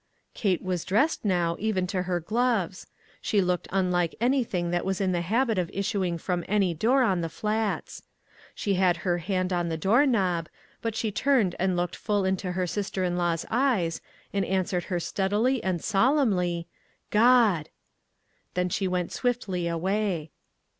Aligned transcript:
Kate 0.33 0.63
was 0.63 0.83
dressed 0.83 1.23
now, 1.23 1.55
even 1.59 1.85
to 1.85 2.01
her 2.01 2.19
gloves. 2.19 2.87
She 3.21 3.39
looked 3.39 3.67
unlike 3.71 4.15
anything 4.19 4.71
that 4.71 4.83
was 4.83 4.99
in 4.99 5.11
the 5.11 5.21
habit 5.21 5.59
of 5.59 5.69
issuing 5.71 6.17
from 6.17 6.43
any 6.47 6.73
door 6.73 7.03
on 7.03 7.21
the 7.21 7.29
Flats. 7.29 8.01
She 8.55 8.73
had 8.73 8.97
her 9.05 9.19
hand 9.19 9.53
on 9.53 9.69
the 9.69 9.77
door 9.77 10.07
knob, 10.07 10.49
but 10.81 10.95
she 10.95 11.11
turned 11.11 11.53
and 11.59 11.77
looked 11.77 11.95
full 11.95 12.25
into 12.25 12.53
her 12.53 12.65
sister 12.65 13.03
in 13.03 13.15
law's 13.15 13.45
eyes, 13.51 14.01
and 14.33 14.43
answered 14.43 14.85
her 14.85 14.99
steadily 14.99 15.63
and 15.63 15.83
solemnly," 15.83 16.65
God!" 17.11 17.65
2O2 17.67 17.67
ONE 17.67 17.67
COMMONPLACE 17.67 17.67
DAY. 17.67 18.49
Then 18.55 18.69
she 18.69 18.87
went 18.87 19.11
swiftly 19.11 19.67
away. 19.67 20.31